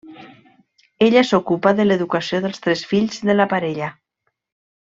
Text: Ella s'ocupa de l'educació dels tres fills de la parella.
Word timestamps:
Ella 1.07 1.23
s'ocupa 1.31 1.75
de 1.81 1.87
l'educació 1.87 2.41
dels 2.47 2.65
tres 2.67 2.85
fills 2.93 3.23
de 3.31 3.39
la 3.39 3.51
parella. 3.55 3.95